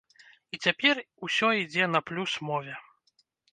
[0.55, 2.73] І цяпер усё ідзе на плюс мове.